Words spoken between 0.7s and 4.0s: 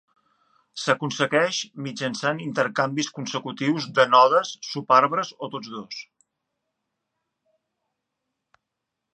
S'aconsegueix mitjançant intercanvis consecutius